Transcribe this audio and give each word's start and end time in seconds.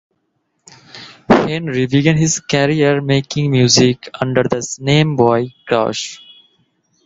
Henry 1.29 1.85
began 1.85 2.17
his 2.17 2.39
career 2.39 3.01
making 3.01 3.51
music 3.51 4.09
under 4.19 4.41
the 4.41 4.65
name 4.79 5.15
Boy 5.15 5.49
Crush. 5.67 6.19